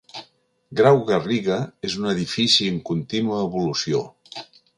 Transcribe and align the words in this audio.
Grau 0.79 1.01
Garriga 1.09 1.57
és 1.89 1.99
un 1.99 2.09
edifici 2.15 2.71
en 2.75 2.81
contínua 2.89 3.45
evolució. 3.51 4.03